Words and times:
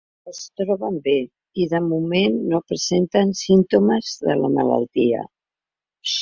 Es 0.29 0.37
troben 0.59 0.95
bé, 1.07 1.13
i 1.63 1.67
de 1.73 1.81
moment 1.89 2.39
no 2.53 2.61
presenten 2.71 3.35
símptomes 3.43 4.15
de 4.25 4.37
la 4.41 4.51
malaltia. 4.57 5.23